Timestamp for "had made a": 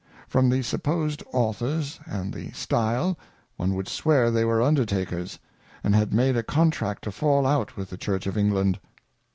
5.93-6.41